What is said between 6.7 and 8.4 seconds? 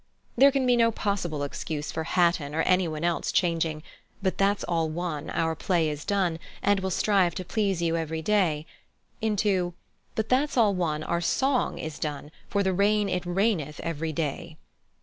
we'll strive to please you every